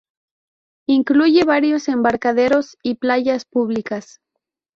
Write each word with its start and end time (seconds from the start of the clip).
Incluye 0.87 1.43
varios 1.43 1.87
embarcaderos 1.87 2.75
y 2.81 2.95
playas 2.95 3.45
públicas. 3.45 4.19